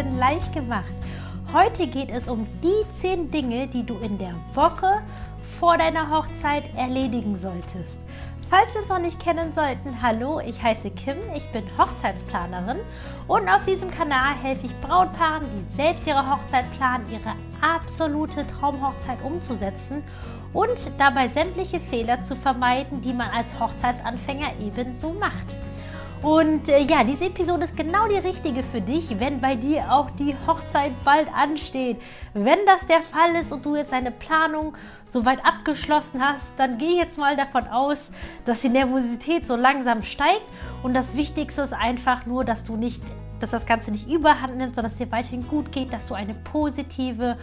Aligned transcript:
Hochzeiten 0.00 0.18
leicht 0.18 0.52
gemacht. 0.54 0.84
Heute 1.52 1.86
geht 1.86 2.10
es 2.10 2.28
um 2.28 2.46
die 2.62 2.90
10 3.00 3.30
Dinge, 3.30 3.66
die 3.66 3.84
du 3.84 3.98
in 3.98 4.16
der 4.16 4.34
Woche 4.54 5.02
vor 5.58 5.76
deiner 5.76 6.10
Hochzeit 6.10 6.64
erledigen 6.76 7.36
solltest. 7.36 7.98
Falls 8.48 8.74
wir 8.74 8.80
uns 8.80 8.88
noch 8.88 8.98
nicht 8.98 9.20
kennen 9.20 9.52
sollten, 9.52 10.00
hallo, 10.02 10.40
ich 10.40 10.60
heiße 10.62 10.90
Kim, 10.90 11.16
ich 11.36 11.46
bin 11.50 11.62
Hochzeitsplanerin 11.76 12.78
und 13.28 13.48
auf 13.48 13.64
diesem 13.64 13.90
Kanal 13.90 14.34
helfe 14.42 14.66
ich 14.66 14.80
Brautpaaren, 14.80 15.44
die 15.44 15.76
selbst 15.76 16.06
ihre 16.06 16.28
Hochzeit 16.30 16.64
planen, 16.78 17.04
ihre 17.10 17.34
absolute 17.60 18.46
Traumhochzeit 18.46 19.18
umzusetzen 19.22 20.02
und 20.52 20.90
dabei 20.98 21.28
sämtliche 21.28 21.78
Fehler 21.78 22.24
zu 22.24 22.34
vermeiden, 22.36 23.02
die 23.02 23.12
man 23.12 23.28
als 23.30 23.58
Hochzeitsanfänger 23.60 24.52
ebenso 24.60 25.12
macht. 25.12 25.54
Und 26.22 26.68
äh, 26.68 26.80
ja, 26.82 27.02
diese 27.02 27.26
Episode 27.26 27.64
ist 27.64 27.76
genau 27.76 28.06
die 28.06 28.16
richtige 28.16 28.62
für 28.62 28.82
dich, 28.82 29.18
wenn 29.18 29.40
bei 29.40 29.56
dir 29.56 29.90
auch 29.90 30.10
die 30.10 30.36
Hochzeit 30.46 30.92
bald 31.02 31.28
ansteht. 31.34 31.96
Wenn 32.34 32.58
das 32.66 32.86
der 32.86 33.02
Fall 33.02 33.34
ist 33.40 33.52
und 33.52 33.64
du 33.64 33.74
jetzt 33.74 33.92
deine 33.92 34.10
Planung 34.10 34.74
soweit 35.02 35.38
abgeschlossen 35.46 36.20
hast, 36.22 36.52
dann 36.58 36.76
geh 36.76 36.94
jetzt 36.98 37.16
mal 37.16 37.36
davon 37.36 37.66
aus, 37.68 38.10
dass 38.44 38.60
die 38.60 38.68
Nervosität 38.68 39.46
so 39.46 39.56
langsam 39.56 40.02
steigt. 40.02 40.44
Und 40.82 40.92
das 40.92 41.16
Wichtigste 41.16 41.62
ist 41.62 41.72
einfach 41.72 42.26
nur, 42.26 42.44
dass 42.44 42.64
du 42.64 42.76
nicht, 42.76 43.00
dass 43.40 43.50
das 43.50 43.64
Ganze 43.64 43.90
nicht 43.90 44.06
überhand 44.06 44.58
nimmt, 44.58 44.74
sondern 44.74 44.92
dass 44.92 45.00
es 45.00 45.06
dir 45.06 45.10
weiterhin 45.10 45.48
gut 45.48 45.72
geht, 45.72 45.90
dass 45.90 46.06
du 46.06 46.14
eine 46.14 46.34
positive 46.34 47.38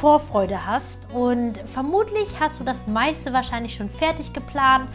Vorfreude 0.00 0.66
hast. 0.66 0.98
Und 1.14 1.60
vermutlich 1.72 2.28
hast 2.40 2.58
du 2.58 2.64
das 2.64 2.88
meiste 2.88 3.32
wahrscheinlich 3.32 3.76
schon 3.76 3.88
fertig 3.88 4.32
geplant. 4.32 4.88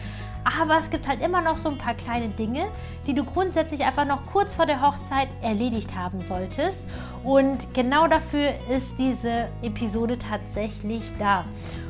Aber 0.44 0.78
es 0.78 0.90
gibt 0.90 1.06
halt 1.06 1.20
immer 1.20 1.40
noch 1.40 1.58
so 1.58 1.68
ein 1.68 1.78
paar 1.78 1.94
kleine 1.94 2.28
Dinge, 2.28 2.64
die 3.06 3.14
du 3.14 3.24
grundsätzlich 3.24 3.84
einfach 3.84 4.04
noch 4.04 4.26
kurz 4.26 4.54
vor 4.54 4.66
der 4.66 4.82
Hochzeit 4.82 5.28
erledigt 5.42 5.94
haben 5.96 6.20
solltest. 6.20 6.86
Und 7.22 7.72
genau 7.74 8.08
dafür 8.08 8.54
ist 8.68 8.98
diese 8.98 9.48
Episode 9.62 10.18
tatsächlich 10.18 11.02
da. 11.18 11.44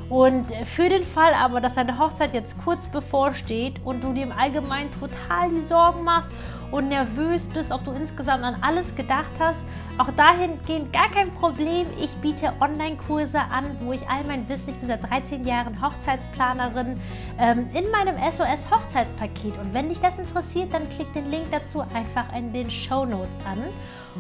Und 0.09 0.53
für 0.67 0.91
den 0.91 1.05
Fall 1.05 1.33
aber, 1.33 1.63
dass 1.63 1.75
deine 1.75 1.99
Hochzeit 1.99 2.35
jetzt 2.35 2.63
kurz 2.63 2.87
bevorsteht 2.87 3.77
und 3.85 4.05
du 4.05 4.13
dir 4.13 4.25
im 4.25 4.33
Allgemeinen 4.33 4.91
total 4.91 5.49
die 5.51 5.63
Sorgen 5.63 6.05
machst 6.05 6.31
und 6.73 6.89
nervös 6.89 7.47
bist, 7.47 7.71
ob 7.71 7.85
du 7.85 7.93
insgesamt 7.93 8.43
an 8.43 8.57
alles 8.63 8.97
gedacht 8.97 9.31
hast, 9.39 9.61
auch 9.99 10.11
dahingehend 10.17 10.93
gar 10.93 11.11
kein 11.11 11.31
Problem. 11.35 11.87
Ich 12.01 12.11
biete 12.17 12.53
Online-Kurse 12.61 13.39
an, 13.39 13.77
wo 13.81 13.93
ich 13.93 14.09
all 14.09 14.25
mein 14.25 14.49
Wissen, 14.49 14.71
ich 14.71 14.77
bin 14.77 14.89
seit 14.89 15.09
13 15.09 15.47
Jahren 15.47 15.81
Hochzeitsplanerin, 15.81 17.01
ähm, 17.39 17.69
in 17.75 17.91
meinem 17.91 18.17
SOS 18.17 18.71
Hochzeitspaket. 18.71 19.57
Und 19.59 19.75
wenn 19.75 19.91
dich 19.91 20.01
das 20.01 20.19
interessiert, 20.19 20.73
dann 20.73 20.89
klick 20.89 21.13
den 21.13 21.31
Link 21.31 21.45
dazu 21.51 21.83
einfach 21.95 22.35
in 22.35 22.53
den 22.53 22.71
Show 22.71 23.05
Notes 23.05 23.29
an. 23.47 23.63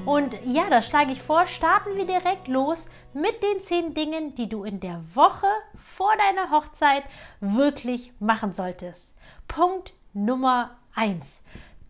Und 0.04 0.36
ja, 0.46 0.68
da 0.70 0.82
schlage 0.82 1.12
ich 1.12 1.22
vor, 1.22 1.46
starten 1.46 1.96
wir 1.96 2.06
direkt 2.06 2.48
los 2.48 2.88
mit 3.12 3.42
den 3.42 3.60
10 3.60 3.94
Dingen, 3.94 4.34
die 4.34 4.48
du 4.48 4.64
in 4.64 4.80
der 4.80 5.02
Woche 5.14 5.46
vor 5.76 6.12
deiner 6.16 6.50
Hochzeit 6.50 7.04
wirklich 7.40 8.12
machen 8.18 8.54
solltest. 8.54 9.12
Punkt 9.48 9.92
Nummer 10.14 10.70
1. 10.94 11.42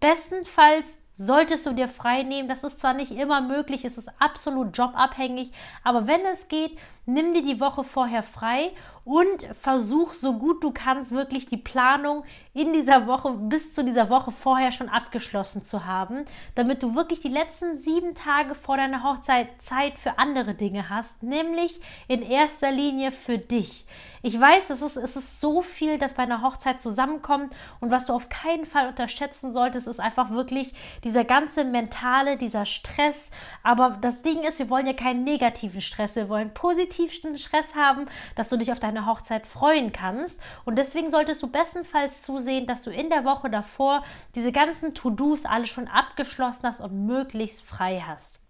Bestenfalls 0.03 0.99
solltest 1.15 1.65
du 1.65 1.73
dir 1.73 1.89
frei 1.89 2.25
nehmen. 2.25 2.49
Das 2.49 2.65
ist 2.65 2.81
zwar 2.81 2.93
nicht 2.93 3.13
immer 3.13 3.41
möglich, 3.41 3.85
es 3.85 3.97
ist 3.97 4.11
absolut 4.19 4.77
jobabhängig, 4.77 5.53
aber 5.85 6.09
wenn 6.09 6.21
es 6.27 6.49
geht, 6.49 6.77
nimm 7.07 7.35
dir 7.35 7.43
die 7.43 7.61
Woche 7.61 7.85
vorher 7.85 8.23
frei 8.23 8.73
und 9.05 9.49
versuch 9.61 10.13
so 10.13 10.35
gut 10.35 10.63
du 10.63 10.71
kannst 10.71 11.11
wirklich 11.11 11.47
die 11.47 11.57
Planung 11.57 12.25
in 12.55 12.73
dieser 12.73 13.07
Woche 13.07 13.33
bis 13.33 13.73
zu 13.73 13.83
dieser 13.83 14.11
Woche 14.11 14.31
vorher 14.31 14.71
schon 14.71 14.89
abgeschlossen 14.89 15.65
zu 15.65 15.87
haben, 15.87 16.25
damit 16.55 16.83
du 16.83 16.95
wirklich 16.95 17.21
die 17.21 17.29
letzten 17.29 17.79
sieben 17.79 18.15
Tage 18.15 18.55
vor 18.55 18.77
deiner 18.77 19.03
Hochzeit 19.03 19.49
Zeit 19.61 19.99
für 19.99 20.19
andere 20.19 20.55
Dinge 20.55 20.89
hast, 20.89 21.23
nämlich 21.23 21.81
in 22.07 22.23
erster 22.23 22.71
Linie 22.71 23.11
für 23.11 23.39
dich. 23.39 23.87
Ich 24.25 24.41
weiß, 24.41 24.71
es 24.71 24.83
ist, 24.83 24.97
es 24.97 25.17
ist 25.17 25.41
so 25.41 25.63
viel, 25.63 25.99
das 25.99 26.15
bei 26.15 26.23
einer 26.23 26.43
Hochzeit 26.43 26.81
zusammenkommt 26.81 27.57
und 27.81 27.91
was 27.91 28.07
du 28.07 28.13
auf 28.13 28.29
keinen 28.29 28.67
Fall 28.67 28.87
unterschätzen 28.87 29.51
solltest, 29.51 29.89
ist 29.89 29.99
einfach 29.99 30.31
wirklich 30.31 30.75
dieser 31.03 31.25
ganze 31.25 31.65
mentale, 31.65 32.37
dieser 32.37 32.65
Stress. 32.65 33.33
Aber 33.65 33.99
das 34.01 34.23
Ding 34.23 34.45
ist, 34.45 34.61
wir 34.61 34.71
wollen 34.71 34.87
ja 34.87 34.93
keinen 34.93 35.25
negativen 35.25 35.81
Stress, 35.81 36.15
wir 36.15 36.29
wollen 36.29 36.55
positivsten 36.93 37.39
Stress 37.39 37.75
haben, 37.75 38.07
dass 38.37 38.49
du 38.49 38.57
dich 38.57 38.71
auf 38.71 38.79
deine 38.79 39.07
Hochzeit 39.07 39.47
freuen 39.47 39.93
kannst. 39.93 40.41
Und 40.65 40.77
deswegen 40.77 41.11
solltest 41.11 41.43
du 41.43 41.49
bestenfalls 41.49 42.23
zusehen, 42.23 42.67
dass 42.67 42.83
du 42.83 42.91
in 42.91 43.09
der 43.09 43.25
Woche 43.25 43.51
davor 43.51 44.05
diese 44.35 44.53
ganzen 44.53 44.95
To-Dos 44.95 45.45
alle 45.45 45.67
schon 45.67 45.89
abgeschlossen 45.89 46.65
hast 46.65 46.81
und 46.81 47.07
möglichst 47.07 47.63
frei 47.63 48.03
hast. 48.07 48.42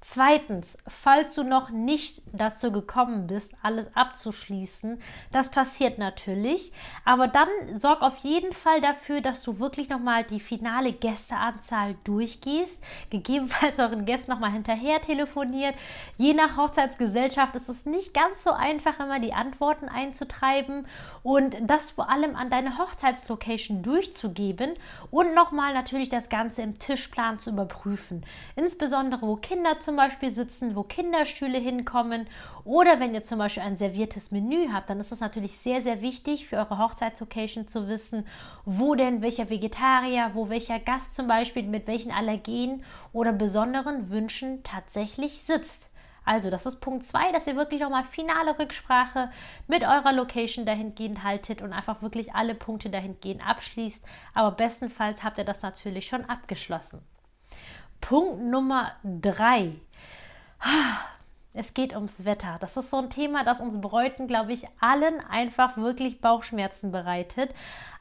Zweitens, 0.00 0.78
falls 0.86 1.34
du 1.34 1.42
noch 1.42 1.70
nicht 1.70 2.22
dazu 2.32 2.70
gekommen 2.70 3.26
bist, 3.26 3.52
alles 3.62 3.96
abzuschließen, 3.96 5.02
das 5.32 5.50
passiert 5.50 5.98
natürlich, 5.98 6.72
aber 7.04 7.26
dann 7.26 7.48
sorg 7.74 8.02
auf 8.02 8.16
jeden 8.18 8.52
Fall 8.52 8.80
dafür, 8.80 9.20
dass 9.20 9.42
du 9.42 9.58
wirklich 9.58 9.88
nochmal 9.88 10.22
die 10.22 10.38
finale 10.38 10.92
Gästeanzahl 10.92 11.96
durchgehst, 12.04 12.80
gegebenenfalls 13.10 13.80
euren 13.80 14.04
Gästen 14.04 14.30
nochmal 14.30 14.52
hinterher 14.52 15.00
telefoniert. 15.00 15.74
Je 16.16 16.32
nach 16.32 16.56
Hochzeitsgesellschaft 16.56 17.56
ist 17.56 17.68
es 17.68 17.84
nicht 17.84 18.14
ganz 18.14 18.44
so 18.44 18.52
einfach, 18.52 19.00
immer 19.00 19.18
die 19.18 19.32
Antworten 19.32 19.88
einzutreiben 19.88 20.86
und 21.24 21.56
das 21.62 21.90
vor 21.90 22.08
allem 22.08 22.36
an 22.36 22.50
deine 22.50 22.78
Hochzeitslocation 22.78 23.82
durchzugeben 23.82 24.74
und 25.10 25.34
nochmal 25.34 25.74
natürlich 25.74 26.08
das 26.08 26.28
Ganze 26.28 26.62
im 26.62 26.78
Tischplan 26.78 27.40
zu 27.40 27.50
überprüfen. 27.50 28.24
Insbesondere, 28.54 29.22
wo 29.22 29.34
Kinder 29.34 29.80
zum 29.88 29.96
Beispiel 29.96 30.28
sitzen, 30.28 30.76
wo 30.76 30.82
Kinderstühle 30.82 31.56
hinkommen 31.56 32.26
oder 32.64 33.00
wenn 33.00 33.14
ihr 33.14 33.22
zum 33.22 33.38
Beispiel 33.38 33.62
ein 33.62 33.78
serviertes 33.78 34.30
Menü 34.30 34.68
habt, 34.70 34.90
dann 34.90 35.00
ist 35.00 35.12
es 35.12 35.20
natürlich 35.20 35.56
sehr, 35.56 35.80
sehr 35.80 36.02
wichtig 36.02 36.46
für 36.46 36.56
eure 36.56 36.76
Hochzeitslocation 36.76 37.68
zu 37.68 37.88
wissen, 37.88 38.26
wo 38.66 38.94
denn 38.94 39.22
welcher 39.22 39.48
Vegetarier, 39.48 40.32
wo 40.34 40.50
welcher 40.50 40.78
Gast 40.78 41.14
zum 41.14 41.26
Beispiel 41.26 41.62
mit 41.62 41.86
welchen 41.86 42.12
Allergenen 42.12 42.84
oder 43.14 43.32
besonderen 43.32 44.10
Wünschen 44.10 44.62
tatsächlich 44.62 45.40
sitzt. 45.40 45.90
Also, 46.26 46.50
das 46.50 46.66
ist 46.66 46.82
Punkt 46.82 47.06
2, 47.06 47.32
dass 47.32 47.46
ihr 47.46 47.56
wirklich 47.56 47.80
nochmal 47.80 48.04
finale 48.04 48.58
Rücksprache 48.58 49.30
mit 49.68 49.84
eurer 49.84 50.12
Location 50.12 50.66
dahingehend 50.66 51.22
haltet 51.22 51.62
und 51.62 51.72
einfach 51.72 52.02
wirklich 52.02 52.34
alle 52.34 52.54
Punkte 52.54 52.90
dahingehend 52.90 53.40
abschließt. 53.48 54.04
Aber 54.34 54.50
bestenfalls 54.50 55.24
habt 55.24 55.38
ihr 55.38 55.44
das 55.44 55.62
natürlich 55.62 56.08
schon 56.08 56.26
abgeschlossen. 56.26 57.00
Punkt 58.00 58.42
Nummer 58.42 58.92
drei. 59.02 59.72
Es 61.54 61.74
geht 61.74 61.94
ums 61.94 62.24
Wetter. 62.24 62.56
Das 62.60 62.76
ist 62.76 62.90
so 62.90 62.98
ein 62.98 63.10
Thema, 63.10 63.44
das 63.44 63.60
uns 63.60 63.80
Bräuten, 63.80 64.26
glaube 64.26 64.52
ich, 64.52 64.66
allen 64.80 65.20
einfach 65.28 65.76
wirklich 65.76 66.20
Bauchschmerzen 66.20 66.92
bereitet. 66.92 67.50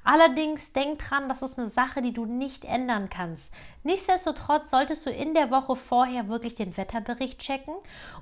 Allerdings 0.09 0.71
denk 0.71 0.99
dran, 0.99 1.27
das 1.27 1.41
ist 1.41 1.59
eine 1.59 1.67
Sache, 1.67 2.01
die 2.01 2.13
du 2.13 2.25
nicht 2.25 2.63
ändern 2.63 3.09
kannst. 3.09 3.51
Nichtsdestotrotz 3.83 4.69
solltest 4.69 5.05
du 5.05 5.09
in 5.09 5.33
der 5.33 5.51
Woche 5.51 5.75
vorher 5.75 6.29
wirklich 6.29 6.55
den 6.55 6.77
Wetterbericht 6.77 7.39
checken 7.39 7.73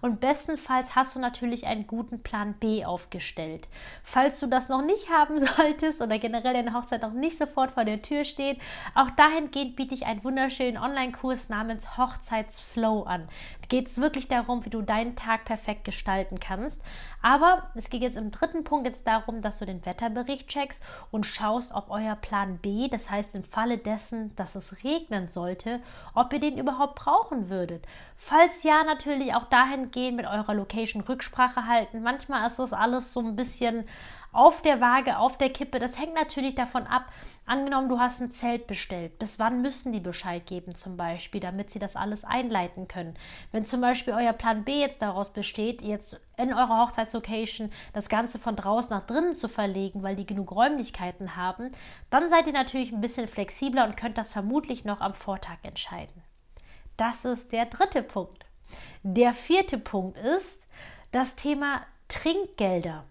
und 0.01 0.19
bestenfalls 0.19 0.95
hast 0.95 1.15
du 1.15 1.19
natürlich 1.19 1.67
einen 1.67 1.85
guten 1.85 2.23
Plan 2.23 2.53
B 2.53 2.85
aufgestellt. 2.85 3.67
Falls 4.03 4.39
du 4.39 4.47
das 4.47 4.67
noch 4.67 4.81
nicht 4.81 5.11
haben 5.11 5.39
solltest 5.57 6.01
oder 6.01 6.17
generell 6.17 6.53
deine 6.53 6.73
Hochzeit 6.73 7.03
noch 7.03 7.13
nicht 7.13 7.37
sofort 7.37 7.71
vor 7.73 7.85
der 7.85 8.01
Tür 8.01 8.25
steht, 8.25 8.59
auch 8.95 9.11
dahingehend 9.11 9.75
biete 9.75 9.93
ich 9.93 10.07
einen 10.07 10.23
wunderschönen 10.23 10.77
Online-Kurs 10.77 11.49
namens 11.49 11.97
Hochzeitsflow 11.99 13.03
an. 13.03 13.27
Da 13.61 13.67
geht 13.67 13.87
es 13.87 13.99
wirklich 13.99 14.27
darum, 14.27 14.65
wie 14.65 14.71
du 14.71 14.81
deinen 14.81 15.15
Tag 15.15 15.45
perfekt 15.45 15.83
gestalten 15.83 16.39
kannst. 16.39 16.81
Aber 17.21 17.71
es 17.75 17.89
geht 17.89 18.01
jetzt 18.01 18.17
im 18.17 18.29
dritten 18.29 18.63
Punkt 18.63 18.87
jetzt 18.87 19.05
darum, 19.07 19.41
dass 19.41 19.59
du 19.59 19.65
den 19.65 19.83
Wetterbericht 19.83 20.47
checkst 20.47 20.83
und 21.09 21.25
schaust, 21.25 21.74
ob 21.75 21.89
euer 21.89 22.15
Plan 22.15 22.57
B, 22.57 22.87
das 22.87 23.09
heißt 23.09 23.35
im 23.35 23.43
Falle 23.43 23.77
dessen, 23.77 24.35
dass 24.35 24.55
es 24.55 24.83
regnen 24.83 25.27
soll, 25.27 25.45
sollte, 25.45 25.79
ob 26.15 26.33
ihr 26.33 26.39
den 26.39 26.57
überhaupt 26.57 26.95
brauchen 26.95 27.49
würdet. 27.49 27.85
Falls 28.17 28.63
ja, 28.63 28.83
natürlich 28.83 29.33
auch 29.35 29.45
dahingehend 29.45 30.17
mit 30.17 30.25
eurer 30.25 30.53
Location 30.53 31.03
Rücksprache 31.03 31.67
halten. 31.67 32.01
Manchmal 32.01 32.47
ist 32.47 32.57
das 32.57 32.73
alles 32.73 33.13
so 33.13 33.19
ein 33.19 33.35
bisschen 33.35 33.85
auf 34.35 34.61
der 34.61 34.81
Waage, 34.81 35.17
auf 35.17 35.37
der 35.37 35.49
Kippe. 35.49 35.79
Das 35.79 35.97
hängt 35.97 36.13
natürlich 36.13 36.55
davon 36.55 36.85
ab. 36.87 37.05
Angenommen, 37.47 37.89
du 37.89 37.99
hast 37.99 38.21
ein 38.21 38.31
Zelt 38.31 38.67
bestellt. 38.67 39.19
Bis 39.19 39.39
wann 39.39 39.61
müssen 39.61 39.93
die 39.93 39.99
Bescheid 39.99 40.45
geben, 40.45 40.73
zum 40.73 40.97
Beispiel, 40.97 41.39
damit 41.39 41.69
sie 41.69 41.79
das 41.79 41.95
alles 41.95 42.23
einleiten 42.23 42.87
können? 42.87 43.15
Wenn 43.51 43.65
zum 43.65 43.81
Beispiel 43.81 44.13
euer 44.13 44.33
Plan 44.33 44.63
B 44.63 44.79
jetzt 44.79 45.01
daraus 45.01 45.31
besteht, 45.31 45.81
jetzt 45.81 46.19
in 46.37 46.53
eurer 46.53 46.85
Hochzeitslocation 46.85 47.71
das 47.93 48.09
Ganze 48.09 48.39
von 48.39 48.55
draußen 48.55 48.89
nach 48.89 49.05
drinnen 49.05 49.33
zu 49.33 49.47
verlegen, 49.47 50.01
weil 50.01 50.15
die 50.15 50.25
genug 50.25 50.51
Räumlichkeiten 50.51 51.35
haben, 51.35 51.71
dann 52.09 52.29
seid 52.29 52.47
ihr 52.47 52.53
natürlich 52.53 52.91
ein 52.91 53.01
bisschen 53.01 53.27
flexibler 53.27 53.85
und 53.85 53.95
könnt 53.95 54.17
das 54.17 54.33
vermutlich 54.33 54.83
noch 54.83 54.99
am 54.99 55.13
Vortag 55.13 55.57
entscheiden. 55.63 56.23
Das 56.97 57.25
ist 57.25 57.51
der 57.51 57.65
dritte 57.65 58.01
Punkt. 58.01 58.45
Der 59.03 59.33
vierte 59.33 59.77
Punkt 59.77 60.17
ist 60.17 60.59
das 61.11 61.35
Thema 61.35 61.81
Trinkgelder. 62.07 63.05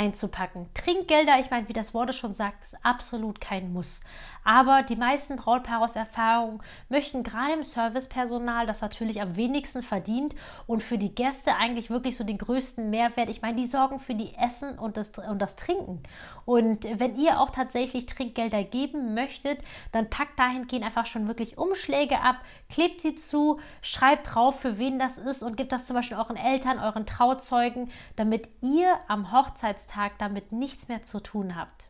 Einzupacken. 0.00 0.66
Trinkgelder, 0.72 1.38
ich 1.40 1.50
meine, 1.50 1.68
wie 1.68 1.74
das 1.74 1.92
Wort 1.92 2.14
schon 2.14 2.32
sagt, 2.32 2.62
ist 2.62 2.76
absolut 2.82 3.38
kein 3.38 3.70
Muss. 3.70 4.00
Aber 4.44 4.82
die 4.82 4.96
meisten 4.96 5.36
Brautpaare 5.36 5.84
aus 5.84 5.94
Erfahrung 5.94 6.62
möchten 6.88 7.22
gerade 7.22 7.52
im 7.52 7.62
Servicepersonal, 7.62 8.66
das 8.66 8.80
natürlich 8.80 9.20
am 9.20 9.36
wenigsten 9.36 9.82
verdient 9.82 10.34
und 10.66 10.82
für 10.82 10.96
die 10.96 11.14
Gäste 11.14 11.54
eigentlich 11.56 11.90
wirklich 11.90 12.16
so 12.16 12.24
den 12.24 12.38
größten 12.38 12.88
Mehrwert. 12.88 13.28
Ich 13.28 13.42
meine, 13.42 13.58
die 13.58 13.66
sorgen 13.66 14.00
für 14.00 14.14
die 14.14 14.34
Essen 14.36 14.78
und 14.78 14.96
das, 14.96 15.10
und 15.18 15.38
das 15.38 15.56
Trinken. 15.56 16.02
Und 16.46 16.84
wenn 16.98 17.16
ihr 17.16 17.38
auch 17.38 17.50
tatsächlich 17.50 18.06
Trinkgelder 18.06 18.64
geben 18.64 19.12
möchtet, 19.12 19.58
dann 19.92 20.08
packt 20.08 20.38
dahingehend 20.38 20.86
einfach 20.86 21.04
schon 21.04 21.28
wirklich 21.28 21.58
Umschläge 21.58 22.22
ab, 22.22 22.36
klebt 22.70 23.00
sie 23.00 23.16
zu, 23.16 23.60
schreibt 23.82 24.34
drauf, 24.34 24.60
für 24.60 24.78
wen 24.78 24.98
das 24.98 25.18
ist 25.18 25.42
und 25.42 25.56
gebt 25.56 25.72
das 25.72 25.86
zum 25.86 25.96
Beispiel 25.96 26.16
euren 26.16 26.36
Eltern, 26.36 26.78
euren 26.78 27.06
Trauzeugen, 27.06 27.90
damit 28.16 28.48
ihr 28.62 28.98
am 29.08 29.32
Hochzeitstag 29.32 30.12
damit 30.18 30.52
nichts 30.52 30.88
mehr 30.88 31.04
zu 31.04 31.20
tun 31.20 31.56
habt. 31.56 31.88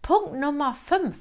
Punkt 0.00 0.34
Nummer 0.34 0.74
5 0.74 1.16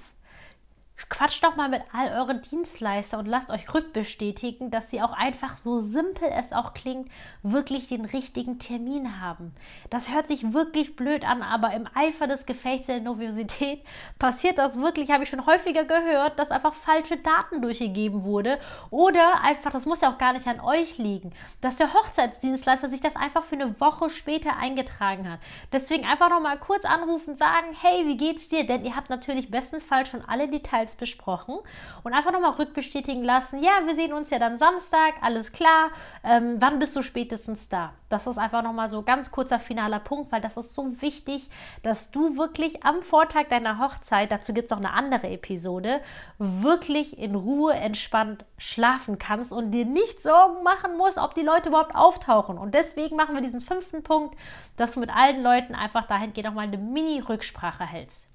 Quatscht 1.09 1.43
doch 1.43 1.55
mal 1.55 1.69
mit 1.69 1.83
all 1.93 2.11
euren 2.11 2.41
Dienstleister 2.41 3.19
und 3.19 3.27
lasst 3.27 3.51
euch 3.51 3.71
rückbestätigen, 3.71 4.71
dass 4.71 4.89
sie 4.89 5.01
auch 5.01 5.13
einfach 5.13 5.57
so 5.57 5.77
simpel 5.77 6.27
es 6.27 6.51
auch 6.53 6.73
klingt, 6.73 7.09
wirklich 7.43 7.87
den 7.87 8.03
richtigen 8.03 8.57
Termin 8.57 9.21
haben. 9.21 9.53
Das 9.91 10.11
hört 10.11 10.27
sich 10.27 10.53
wirklich 10.53 10.95
blöd 10.95 11.23
an, 11.23 11.43
aber 11.43 11.71
im 11.73 11.87
Eifer 11.93 12.25
des 12.25 12.47
Gefechts 12.47 12.87
der 12.87 12.99
Noviosität 12.99 13.83
passiert 14.19 14.57
das 14.57 14.79
wirklich, 14.79 15.11
habe 15.11 15.23
ich 15.23 15.29
schon 15.29 15.45
häufiger 15.45 15.85
gehört, 15.85 16.39
dass 16.39 16.49
einfach 16.49 16.73
falsche 16.73 17.17
Daten 17.17 17.61
durchgegeben 17.61 18.23
wurde 18.23 18.59
oder 18.89 19.41
einfach, 19.41 19.71
das 19.71 19.85
muss 19.85 20.01
ja 20.01 20.11
auch 20.11 20.17
gar 20.17 20.33
nicht 20.33 20.47
an 20.47 20.59
euch 20.59 20.97
liegen, 20.97 21.31
dass 21.61 21.77
der 21.77 21.93
Hochzeitsdienstleister 21.93 22.89
sich 22.89 23.01
das 23.01 23.15
einfach 23.15 23.43
für 23.43 23.55
eine 23.55 23.79
Woche 23.79 24.09
später 24.09 24.57
eingetragen 24.57 25.29
hat. 25.31 25.39
Deswegen 25.71 26.05
einfach 26.05 26.29
noch 26.31 26.41
mal 26.41 26.57
kurz 26.57 26.85
anrufen, 26.85 27.37
sagen, 27.37 27.67
hey, 27.79 28.07
wie 28.07 28.17
geht's 28.17 28.49
dir? 28.49 28.65
Denn 28.65 28.83
ihr 28.83 28.95
habt 28.95 29.11
natürlich 29.11 29.51
bestenfalls 29.51 30.09
schon 30.09 30.25
alle 30.27 30.47
Details 30.47 30.86
Details 30.87 30.95
besprochen 30.95 31.59
und 32.03 32.13
einfach 32.13 32.31
nochmal 32.31 32.51
rückbestätigen 32.51 33.23
lassen, 33.23 33.61
ja, 33.61 33.85
wir 33.85 33.95
sehen 33.95 34.13
uns 34.13 34.29
ja 34.29 34.39
dann 34.39 34.57
Samstag, 34.57 35.15
alles 35.21 35.51
klar, 35.51 35.89
ähm, 36.23 36.57
wann 36.59 36.79
bist 36.79 36.95
du 36.95 37.01
spätestens 37.01 37.69
da? 37.69 37.93
Das 38.09 38.25
ist 38.25 38.37
einfach 38.37 38.63
nochmal 38.63 38.89
so 38.89 39.03
ganz 39.03 39.31
kurzer 39.31 39.59
finaler 39.59 39.99
Punkt, 39.99 40.31
weil 40.31 40.41
das 40.41 40.55
ist 40.55 40.73
so 40.73 41.01
wichtig, 41.01 41.49
dass 41.83 42.11
du 42.11 42.37
wirklich 42.37 42.85
am 42.85 43.01
Vortag 43.01 43.49
deiner 43.49 43.79
Hochzeit, 43.79 44.31
dazu 44.31 44.53
gibt 44.53 44.67
es 44.67 44.71
auch 44.71 44.77
eine 44.77 44.93
andere 44.93 45.27
Episode, 45.27 46.01
wirklich 46.37 47.17
in 47.19 47.35
Ruhe 47.35 47.73
entspannt 47.73 48.45
schlafen 48.57 49.17
kannst 49.17 49.51
und 49.51 49.71
dir 49.71 49.85
nicht 49.85 50.21
Sorgen 50.21 50.63
machen 50.63 50.97
musst, 50.97 51.17
ob 51.17 51.35
die 51.35 51.41
Leute 51.41 51.69
überhaupt 51.69 51.95
auftauchen. 51.95 52.57
Und 52.57 52.73
deswegen 52.73 53.17
machen 53.17 53.35
wir 53.35 53.41
diesen 53.41 53.61
fünften 53.61 54.03
Punkt, 54.03 54.37
dass 54.77 54.93
du 54.93 54.99
mit 54.99 55.13
allen 55.13 55.43
Leuten 55.43 55.75
einfach 55.75 56.07
dahingehend 56.07 56.47
nochmal 56.47 56.67
eine 56.67 56.77
Mini-Rücksprache 56.77 57.85
hältst. 57.85 58.27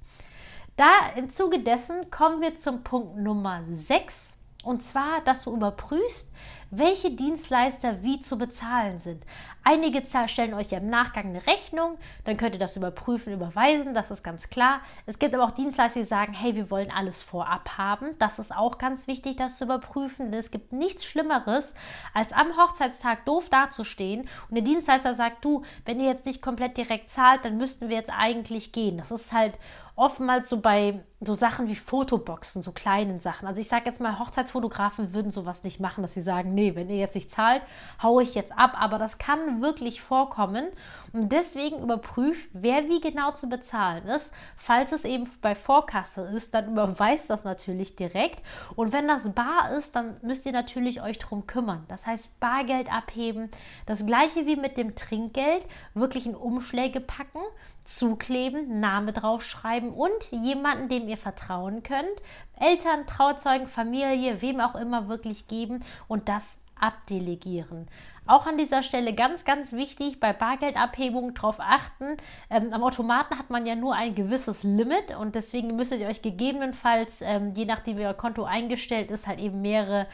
Da 0.76 1.10
im 1.16 1.28
Zuge 1.28 1.58
dessen 1.58 2.10
kommen 2.10 2.40
wir 2.40 2.56
zum 2.56 2.82
Punkt 2.82 3.16
Nummer 3.19 3.62
6. 3.70 4.30
Und 4.64 4.82
zwar, 4.82 5.20
dass 5.24 5.44
du 5.44 5.54
überprüfst, 5.54 6.30
welche 6.70 7.10
Dienstleister 7.10 8.02
wie 8.02 8.20
zu 8.20 8.38
bezahlen 8.38 8.98
sind. 9.00 9.24
Einige 9.62 10.02
stellen 10.26 10.54
euch 10.54 10.70
ja 10.70 10.78
im 10.78 10.88
Nachgang 10.88 11.26
eine 11.26 11.46
Rechnung, 11.46 11.98
dann 12.24 12.36
könnt 12.36 12.54
ihr 12.54 12.58
das 12.58 12.76
überprüfen, 12.76 13.34
überweisen, 13.34 13.92
das 13.92 14.10
ist 14.10 14.22
ganz 14.22 14.48
klar. 14.48 14.80
Es 15.04 15.19
gibt 15.19 15.34
aber 15.34 15.44
auch 15.44 15.50
Dienstleister, 15.50 16.00
die 16.00 16.06
sagen, 16.06 16.32
hey, 16.32 16.54
wir 16.54 16.70
wollen 16.70 16.90
alles 16.90 17.22
vorab 17.22 17.76
haben. 17.76 18.16
Das 18.19 18.38
ist 18.38 18.56
auch 18.56 18.78
ganz 18.78 19.06
wichtig, 19.06 19.36
das 19.36 19.56
zu 19.56 19.64
überprüfen, 19.64 20.30
denn 20.30 20.40
es 20.40 20.50
gibt 20.50 20.72
nichts 20.72 21.04
Schlimmeres, 21.04 21.74
als 22.14 22.32
am 22.32 22.56
Hochzeitstag 22.56 23.26
doof 23.26 23.50
dazustehen 23.50 24.22
und 24.48 24.54
der 24.54 24.64
Dienstleister 24.64 25.14
sagt, 25.14 25.44
du, 25.44 25.62
wenn 25.84 26.00
ihr 26.00 26.06
jetzt 26.06 26.26
nicht 26.26 26.40
komplett 26.40 26.78
direkt 26.78 27.10
zahlt, 27.10 27.44
dann 27.44 27.58
müssten 27.58 27.88
wir 27.88 27.96
jetzt 27.96 28.10
eigentlich 28.10 28.72
gehen. 28.72 28.96
Das 28.96 29.10
ist 29.10 29.32
halt 29.32 29.58
oftmals 29.96 30.48
so 30.48 30.60
bei 30.60 31.04
so 31.24 31.34
Sachen 31.34 31.68
wie 31.68 31.76
Fotoboxen, 31.76 32.62
so 32.62 32.72
kleinen 32.72 33.20
Sachen. 33.20 33.46
Also 33.46 33.60
ich 33.60 33.68
sage 33.68 33.86
jetzt 33.86 34.00
mal, 34.00 34.18
Hochzeitsfotografen 34.18 35.12
würden 35.12 35.30
sowas 35.30 35.62
nicht 35.62 35.78
machen, 35.78 36.02
dass 36.02 36.14
sie 36.14 36.20
sagen, 36.20 36.54
nee, 36.54 36.74
wenn 36.74 36.90
ihr 36.90 36.96
jetzt 36.96 37.14
nicht 37.14 37.30
zahlt, 37.30 37.62
haue 38.02 38.22
ich 38.22 38.34
jetzt 38.34 38.56
ab. 38.58 38.72
Aber 38.74 38.98
das 38.98 39.18
kann 39.18 39.62
wirklich 39.62 40.02
vorkommen. 40.02 40.66
Und 41.12 41.30
deswegen 41.30 41.80
überprüft, 41.80 42.48
wer 42.52 42.88
wie 42.88 43.00
genau 43.00 43.32
zu 43.32 43.48
bezahlen 43.48 44.04
ist. 44.06 44.32
Falls 44.56 44.92
es 44.92 45.04
eben 45.04 45.30
bei 45.42 45.54
Vorkasse 45.54 46.22
ist, 46.22 46.54
dann 46.54 46.72
überweist 46.72 47.30
das 47.30 47.44
natürlich 47.44 47.94
direkt. 47.94 48.40
Und 48.74 48.92
wenn 48.92 49.06
das 49.06 49.30
bar 49.30 49.72
ist, 49.76 49.94
dann 49.94 50.16
müsst 50.22 50.46
ihr 50.46 50.52
natürlich 50.52 51.02
euch 51.02 51.18
darum 51.18 51.46
kümmern. 51.46 51.84
Das 51.88 52.06
heißt, 52.06 52.40
Bargeld 52.40 52.92
abheben. 52.92 53.50
Das 53.86 54.06
gleiche 54.06 54.46
wie 54.46 54.56
mit 54.56 54.76
dem 54.76 54.96
Trinkgeld. 54.96 55.64
Wirklich 55.94 56.26
in 56.26 56.34
Umschläge 56.34 57.00
packen 57.00 57.40
zukleben, 57.84 58.81
Name 58.81 59.12
draufschreiben 59.12 59.90
und 59.90 60.25
jemanden, 60.31 60.88
dem 60.88 61.08
ihr 61.08 61.17
vertrauen 61.17 61.82
könnt, 61.82 62.23
Eltern, 62.58 63.06
Trauzeugen, 63.06 63.67
Familie, 63.67 64.40
wem 64.40 64.61
auch 64.61 64.75
immer 64.75 65.08
wirklich 65.08 65.49
geben 65.49 65.84
und 66.08 66.29
das 66.29 66.58
abdelegieren. 66.79 67.88
Auch 68.26 68.46
an 68.46 68.56
dieser 68.56 68.82
Stelle 68.82 69.14
ganz, 69.14 69.44
ganz 69.44 69.73
wichtig, 69.73 70.20
bei 70.20 70.32
Bargeldabhebung 70.32 71.34
darauf 71.34 71.56
achten. 71.58 72.17
Ähm, 72.50 72.73
am 72.73 72.84
Automaten 72.84 73.38
hat 73.38 73.50
man 73.50 73.67
ja 73.67 73.75
nur 73.75 73.94
ein 73.94 74.14
gewisses 74.14 74.62
Limit 74.62 75.17
und 75.17 75.34
deswegen 75.34 75.75
müsstet 75.75 76.00
ihr 76.00 76.06
euch 76.06 76.23
gegebenenfalls, 76.23 77.20
ähm, 77.23 77.52
je 77.55 77.64
nachdem 77.64 77.99
wie 77.99 78.05
euer 78.05 78.14
Konto 78.14 78.44
eingestellt 78.44 79.11
ist, 79.11 79.26
halt 79.26 79.40
eben 79.40 79.61
mehrere 79.61 80.06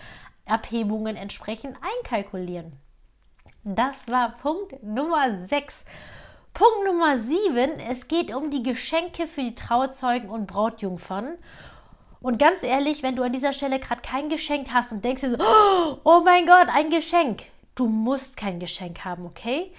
Abhebungen 0.47 1.17
entsprechend 1.17 1.76
einkalkulieren. 1.82 2.73
Das 3.65 4.09
war 4.09 4.37
Punkt 4.38 4.82
Nummer 4.82 5.44
6. 5.44 5.85
Punkt 6.54 6.84
Nummer 6.86 7.18
7, 7.18 7.78
es 7.88 8.08
geht 8.08 8.34
um 8.34 8.50
die 8.50 8.62
Geschenke 8.62 9.28
für 9.28 9.42
die 9.42 9.54
Trauzeugen 9.54 10.28
und 10.28 10.46
Brautjungfern. 10.46 11.38
Und 12.20 12.38
ganz 12.38 12.62
ehrlich, 12.62 13.02
wenn 13.02 13.14
du 13.14 13.22
an 13.22 13.32
dieser 13.32 13.52
Stelle 13.52 13.78
gerade 13.78 14.00
kein 14.02 14.28
Geschenk 14.28 14.68
hast 14.72 14.92
und 14.92 15.04
denkst 15.04 15.22
dir 15.22 15.36
so, 15.36 15.44
oh 16.04 16.20
mein 16.24 16.46
Gott, 16.46 16.68
ein 16.68 16.90
Geschenk. 16.90 17.44
Du 17.76 17.86
musst 17.86 18.36
kein 18.36 18.58
Geschenk 18.58 19.04
haben, 19.04 19.24
okay? 19.24 19.72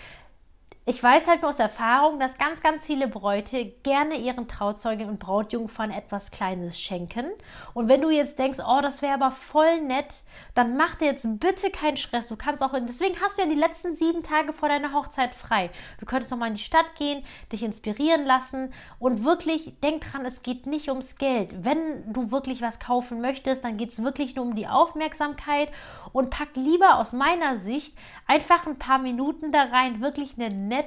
Ich 0.90 1.04
weiß 1.04 1.28
halt 1.28 1.44
nur 1.44 1.52
aus 1.52 1.60
Erfahrung, 1.60 2.20
dass 2.20 2.40
ganz, 2.40 2.64
ganz 2.64 2.84
viele 2.84 3.08
Bräute 3.08 3.64
gerne 3.84 4.16
ihren 4.16 4.48
Trauzeugen 4.48 5.08
und 5.08 5.20
Brautjungfern 5.20 5.92
etwas 5.92 6.32
Kleines 6.32 6.82
schenken. 6.82 7.28
Und 7.76 7.88
wenn 7.88 8.02
du 8.02 8.10
jetzt 8.10 8.40
denkst, 8.40 8.58
oh, 8.68 8.80
das 8.82 9.04
wäre 9.04 9.14
aber 9.14 9.30
voll 9.30 9.82
nett, 9.82 10.24
dann 10.56 10.78
mach 10.78 10.96
dir 10.96 11.06
jetzt 11.06 11.28
bitte 11.40 11.70
keinen 11.70 11.98
Stress. 11.98 12.30
Du 12.30 12.38
kannst 12.38 12.64
auch, 12.64 12.74
deswegen 12.88 13.22
hast 13.22 13.38
du 13.38 13.44
ja 13.44 13.48
die 13.48 13.54
letzten 13.54 13.94
sieben 13.94 14.24
Tage 14.24 14.52
vor 14.52 14.68
deiner 14.68 14.92
Hochzeit 14.92 15.36
frei. 15.36 15.69
Du 16.00 16.08
könntest 16.08 16.31
noch 16.31 16.40
mal 16.40 16.48
in 16.48 16.56
die 16.56 16.64
Stadt 16.64 16.96
gehen, 16.98 17.24
dich 17.52 17.62
inspirieren 17.62 18.26
lassen 18.26 18.74
und 18.98 19.24
wirklich 19.24 19.80
denk 19.84 20.10
dran, 20.10 20.26
es 20.26 20.42
geht 20.42 20.66
nicht 20.66 20.90
ums 20.90 21.18
Geld. 21.18 21.64
Wenn 21.64 22.12
du 22.12 22.31
wirklich 22.31 22.64
was 22.64 22.80
kaufen 22.80 23.22
möchtest, 23.22 23.64
dann 23.64 23.78
geht 23.78 23.92
es 23.92 24.02
wirklich 24.02 24.36
nur 24.36 24.46
um 24.46 24.56
die 24.56 24.68
Aufmerksamkeit 24.68 25.69
und 26.14 26.31
pack 26.31 26.56
lieber 26.56 26.98
aus 26.98 27.14
meiner 27.14 27.60
Sicht 27.60 27.96
einfach 28.26 28.66
ein 28.66 28.80
paar 28.80 28.98
Minuten 28.98 29.52
da 29.52 29.66
rein, 29.66 30.02
wirklich 30.02 30.34
eine 30.36 30.50
nette, 30.50 30.79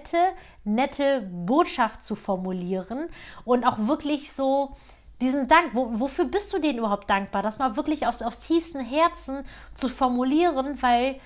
nette 0.64 1.28
Botschaft 1.30 2.02
zu 2.02 2.14
formulieren 2.14 3.08
und 3.44 3.64
auch 3.64 3.78
wirklich 3.78 4.32
so 4.32 4.76
diesen 5.20 5.46
Dank, 5.46 5.70
wo, 5.74 6.00
wofür 6.00 6.24
bist 6.24 6.52
du 6.52 6.58
denen 6.58 6.78
überhaupt 6.78 7.08
dankbar? 7.08 7.42
Das 7.42 7.58
mal 7.58 7.76
wirklich 7.76 8.06
aus, 8.06 8.20
aus 8.22 8.40
tiefstem 8.40 8.82
Herzen 8.82 9.44
zu 9.74 9.88
formulieren, 9.88 10.82
weil 10.82 11.20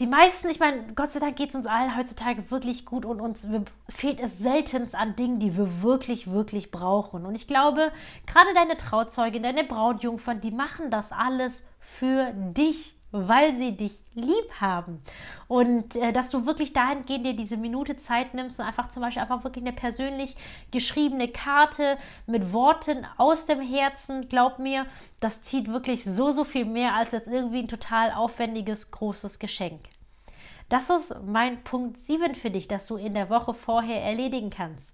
die 0.00 0.06
meisten, 0.06 0.48
ich 0.48 0.60
meine, 0.60 0.92
Gott 0.94 1.12
sei 1.12 1.18
Dank 1.18 1.36
geht 1.36 1.50
es 1.50 1.54
uns 1.56 1.66
allen 1.66 1.96
heutzutage 1.96 2.50
wirklich 2.50 2.84
gut 2.84 3.04
und 3.04 3.20
uns 3.20 3.46
fehlt 3.88 4.20
es 4.20 4.38
selten 4.38 4.94
an 4.94 5.16
Dingen, 5.16 5.40
die 5.40 5.56
wir 5.56 5.82
wirklich, 5.82 6.30
wirklich 6.30 6.70
brauchen. 6.70 7.26
Und 7.26 7.34
ich 7.34 7.48
glaube, 7.48 7.90
gerade 8.26 8.54
deine 8.54 8.76
Trauzeugin, 8.76 9.42
deine 9.42 9.64
Brautjungfern, 9.64 10.40
die 10.40 10.52
machen 10.52 10.90
das 10.90 11.10
alles 11.10 11.64
für 11.80 12.32
dich 12.32 12.97
weil 13.10 13.56
sie 13.56 13.76
dich 13.76 13.98
lieb 14.14 14.50
haben. 14.60 15.02
Und 15.46 15.96
äh, 15.96 16.12
dass 16.12 16.30
du 16.30 16.44
wirklich 16.46 16.72
dahingehend 16.72 17.24
dir 17.24 17.34
diese 17.34 17.56
Minute 17.56 17.96
Zeit 17.96 18.34
nimmst 18.34 18.60
und 18.60 18.66
einfach 18.66 18.90
zum 18.90 19.02
Beispiel 19.02 19.22
einfach 19.22 19.44
wirklich 19.44 19.64
eine 19.64 19.72
persönlich 19.72 20.36
geschriebene 20.70 21.28
Karte 21.28 21.96
mit 22.26 22.52
Worten 22.52 23.06
aus 23.16 23.46
dem 23.46 23.60
Herzen, 23.60 24.28
glaub 24.28 24.58
mir, 24.58 24.86
das 25.20 25.42
zieht 25.42 25.68
wirklich 25.68 26.04
so, 26.04 26.32
so 26.32 26.44
viel 26.44 26.64
mehr 26.64 26.94
als 26.94 27.12
jetzt 27.12 27.28
irgendwie 27.28 27.60
ein 27.60 27.68
total 27.68 28.12
aufwendiges, 28.12 28.90
großes 28.90 29.38
Geschenk. 29.38 29.80
Das 30.68 30.90
ist 30.90 31.14
mein 31.24 31.64
Punkt 31.64 31.96
7 31.96 32.34
für 32.34 32.50
dich, 32.50 32.68
dass 32.68 32.86
du 32.86 32.96
in 32.96 33.14
der 33.14 33.30
Woche 33.30 33.54
vorher 33.54 34.02
erledigen 34.02 34.50
kannst. 34.50 34.92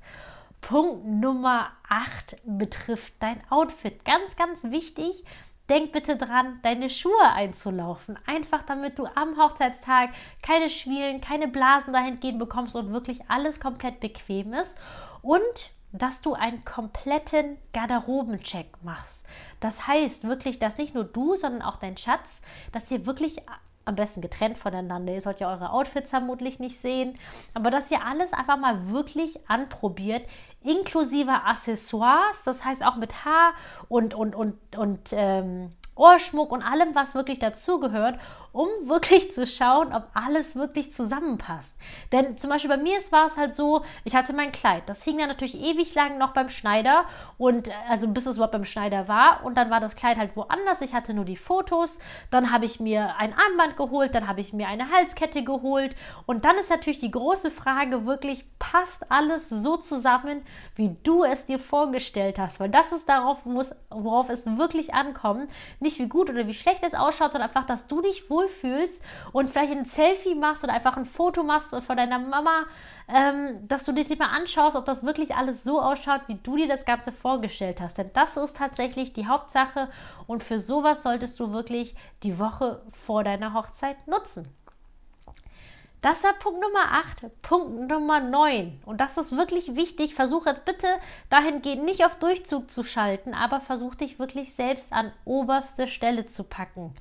Punkt 0.61 1.05
Nummer 1.05 1.73
8 1.89 2.37
betrifft 2.45 3.13
dein 3.21 3.43
Outfit. 3.51 4.05
Ganz, 4.05 4.35
ganz 4.37 4.63
wichtig, 4.65 5.25
Denk 5.71 5.93
bitte 5.93 6.17
dran, 6.17 6.59
deine 6.63 6.91
Schuhe 6.91 7.33
einzulaufen. 7.33 8.19
Einfach 8.27 8.63
damit 8.65 8.99
du 8.99 9.07
am 9.07 9.39
Hochzeitstag 9.39 10.11
keine 10.43 10.69
Schwielen, 10.69 11.23
keine 11.23 11.49
Blasen 11.49 11.93
dahin 11.95 12.21
gehen 12.21 12.39
bekommst 12.39 12.77
und 12.77 12.93
wirklich 12.93 13.21
alles 13.29 13.61
komplett 13.61 14.01
bequem 14.01 14.53
ist. 14.53 14.77
Und 15.23 15.71
dass 15.93 16.21
du 16.21 16.35
einen 16.35 16.65
kompletten 16.65 17.57
Garderobencheck 17.73 18.67
machst. 18.83 19.25
Das 19.61 19.87
heißt 19.87 20.25
wirklich, 20.25 20.59
dass 20.59 20.77
nicht 20.77 20.95
nur 20.95 21.05
du, 21.05 21.37
sondern 21.37 21.63
auch 21.63 21.77
dein 21.77 21.97
Schatz, 21.97 22.43
dass 22.73 22.91
ihr 22.91 23.07
wirklich 23.07 23.41
am 23.85 23.95
besten 23.95 24.21
getrennt 24.21 24.59
voneinander. 24.59 25.13
Ihr 25.13 25.21
sollt 25.21 25.41
ja 25.41 25.51
eure 25.51 25.71
Outfits 25.71 26.11
vermutlich 26.11 26.59
nicht 26.59 26.81
sehen. 26.81 27.19
Aber 27.53 27.71
dass 27.71 27.91
ihr 27.91 28.05
alles 28.05 28.33
einfach 28.33 28.59
mal 28.59 28.91
wirklich 28.91 29.39
anprobiert, 29.49 30.27
inklusive 30.65 31.45
Accessoires, 31.45 32.43
das 32.45 32.65
heißt 32.65 32.85
auch 32.85 32.97
mit 32.97 33.25
Haar 33.25 33.53
und, 33.89 34.15
und, 34.15 34.35
und, 34.35 34.59
und 34.77 35.13
ähm, 35.13 35.73
Ohrschmuck 35.95 36.51
und 36.51 36.63
allem, 36.63 36.95
was 36.95 37.15
wirklich 37.15 37.39
dazugehört, 37.39 38.19
um 38.55 38.69
wirklich 38.85 39.33
zu 39.33 39.47
schauen, 39.47 39.93
ob 39.93 40.05
alles 40.15 40.55
wirklich 40.55 40.93
zusammenpasst. 40.93 41.77
Denn 42.13 42.39
zum 42.39 42.51
Beispiel 42.51 42.71
bei 42.71 42.77
mir 42.77 42.99
war 43.11 43.27
es 43.27 43.37
halt 43.37 43.57
so, 43.57 43.85
ich 44.05 44.15
hatte 44.15 44.33
mein 44.33 44.53
Kleid, 44.53 44.85
das 44.89 45.03
hing 45.03 45.19
dann 45.19 45.27
natürlich 45.29 45.61
ewig 45.61 45.93
lang 45.95 46.19
noch 46.19 46.33
beim 46.33 46.49
Schneider 46.49 47.05
und 47.37 47.69
also 47.91 48.07
bis 48.07 48.27
es 48.27 48.37
überhaupt 48.37 48.53
beim 48.53 48.65
Schneider 48.65 49.09
war 49.09 49.45
und 49.45 49.57
dann 49.57 49.71
war 49.71 49.81
das 49.81 49.97
Kleid 49.97 50.19
halt 50.19 50.37
woanders. 50.37 50.81
Ich 50.83 50.95
hatte 50.95 51.15
nur 51.15 51.25
die 51.25 51.37
Fotos, 51.37 51.99
dann 52.31 52.53
habe 52.53 52.65
ich 52.65 52.79
mir 52.79 53.17
ein 53.17 53.35
Armband 53.35 53.77
geholt, 53.77 54.15
dann 54.15 54.29
habe 54.29 54.41
ich 54.41 54.53
mir 54.53 54.69
eine 54.69 54.89
Halskette 54.91 55.43
geholt 55.43 55.97
und 56.27 56.45
dann 56.45 56.57
ist 56.57 56.71
natürlich 56.71 57.01
die 57.01 57.11
große 57.11 57.51
Frage 57.51 58.07
wirklich, 58.07 58.47
passt 58.61 59.11
alles 59.11 59.49
so 59.49 59.77
zusammen, 59.77 60.43
wie 60.77 60.97
du 61.03 61.25
es 61.25 61.45
dir 61.45 61.59
vorgestellt 61.59 62.39
hast? 62.39 62.61
Weil 62.61 62.71
das 62.71 62.93
ist 62.93 63.09
darauf, 63.09 63.39
worauf 63.91 64.29
es 64.29 64.47
wirklich 64.47 64.95
ankommt. 64.95 65.51
Nicht 65.81 65.99
wie 65.99 66.09
gut 66.09 66.31
oder 66.31 66.47
wie 66.47 66.55
schlecht 66.55 66.85
es 66.85 66.95
ausschaut, 66.95 67.33
sondern 67.33 67.49
einfach, 67.49 67.67
dass 67.67 67.89
du 67.89 68.01
dich 68.01 68.31
wohl 68.31 68.44
wohlfühlst 68.45 69.03
und 69.33 69.51
vielleicht 69.51 69.73
ein 69.73 69.85
Selfie 69.85 70.35
machst 70.35 70.65
oder 70.65 70.73
einfach 70.73 70.97
ein 70.97 71.05
Foto 71.05 71.43
machst 71.43 71.75
von 71.75 71.97
deiner 71.97 72.19
Mama, 72.19 72.65
ähm, 73.09 73.67
dass 73.69 73.85
du 73.85 73.93
dich 73.93 74.09
nicht 74.09 74.19
mal 74.19 74.29
anschaust, 74.29 74.77
ob 74.77 74.85
das 74.85 75.05
wirklich 75.05 75.35
alles 75.35 75.65
so 75.65 75.81
ausschaut, 75.81 76.23
wie 76.27 76.39
du 76.43 76.57
dir 76.57 76.69
das 76.69 76.85
Ganze 76.85 77.13
vorgestellt 77.13 77.81
hast. 77.81 77.99
Denn 77.99 78.11
das 78.13 78.37
ist 78.37 78.57
tatsächlich 78.57 79.13
die 79.13 79.27
Hauptsache 79.27 79.89
und 80.27 80.43
für 80.43 80.59
sowas 80.59 81.03
solltest 81.03 81.39
du 81.41 81.53
wirklich 81.53 81.95
die 82.23 82.39
Woche 82.39 82.83
vor 83.07 83.25
deiner 83.25 83.55
Hochzeit 83.55 84.07
nutzen. 84.07 84.49
Das 86.01 86.23
war 86.23 86.35
Punkt 86.35 86.61
Nummer 86.61 86.93
8. 86.93 87.41
Punkt 87.41 87.91
Nummer 87.91 88.21
9. 88.21 88.83
Und 88.85 89.01
das 89.01 89.17
ist 89.17 89.35
wirklich 89.35 89.75
wichtig. 89.75 90.15
Versuch 90.15 90.45
jetzt 90.45 90.67
bitte 90.67 90.87
dahingehend 91.31 91.83
nicht 91.85 92.05
auf 92.05 92.17
Durchzug 92.17 92.71
zu 92.71 92.85
schalten, 92.85 93.33
aber 93.33 93.63
versuch 93.63 93.95
dich 93.95 94.19
wirklich 94.19 94.53
selbst 94.53 94.93
an 94.93 95.13
oberste 95.25 95.89
Stelle 95.89 96.27
zu 96.27 96.45
packen 96.45 96.95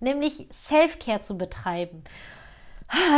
nämlich 0.00 0.48
Self-Care 0.52 1.20
zu 1.20 1.38
betreiben. 1.38 2.04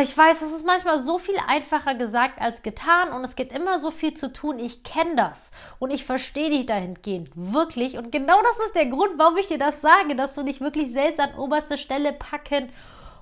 Ich 0.02 0.18
weiß, 0.18 0.42
es 0.42 0.52
ist 0.52 0.66
manchmal 0.66 1.00
so 1.00 1.18
viel 1.18 1.38
einfacher 1.46 1.94
gesagt 1.94 2.40
als 2.40 2.62
getan 2.62 3.12
und 3.12 3.22
es 3.22 3.36
gibt 3.36 3.52
immer 3.52 3.78
so 3.78 3.92
viel 3.92 4.14
zu 4.14 4.32
tun. 4.32 4.58
Ich 4.58 4.82
kenne 4.82 5.14
das 5.14 5.52
und 5.78 5.92
ich 5.92 6.04
verstehe 6.04 6.50
dich 6.50 6.66
dahingehend. 6.66 7.30
Wirklich. 7.34 7.96
Und 7.96 8.10
genau 8.10 8.36
das 8.42 8.66
ist 8.66 8.74
der 8.74 8.86
Grund, 8.86 9.16
warum 9.16 9.36
ich 9.36 9.46
dir 9.46 9.58
das 9.58 9.80
sage, 9.80 10.16
dass 10.16 10.34
du 10.34 10.42
dich 10.42 10.60
wirklich 10.60 10.90
selbst 10.90 11.20
an 11.20 11.36
oberste 11.36 11.78
Stelle 11.78 12.12
packen 12.12 12.70